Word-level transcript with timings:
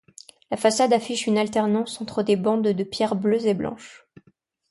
La 0.49 0.57
façade 0.57 0.93
affiche 0.93 1.27
une 1.27 1.37
alternance 1.37 2.01
entre 2.01 2.23
des 2.23 2.35
bandes 2.35 2.67
de 2.67 2.83
pierres 2.83 3.15
bleue 3.15 3.45
et 3.45 3.53
blanches. 3.53 4.07